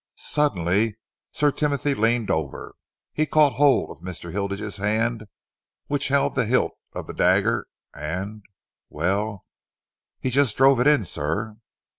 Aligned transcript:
Suddenly 0.15 0.95
Sir 1.31 1.51
Timothy 1.51 1.93
leaned 1.93 2.31
over. 2.31 2.73
He 3.13 3.27
caught 3.27 3.53
hold 3.57 3.91
of 3.91 4.03
Mr. 4.03 4.31
Hilditch's 4.31 4.77
hand 4.77 5.27
which 5.85 6.07
held 6.07 6.33
the 6.33 6.47
hilt 6.47 6.71
of 6.95 7.05
the 7.05 7.13
dagger, 7.13 7.67
and 7.93 8.03
and 8.31 8.45
well, 8.89 9.45
he 10.19 10.31
just 10.31 10.57
drove 10.57 10.79
it 10.79 10.87
in, 10.87 11.05
sir. 11.05 11.55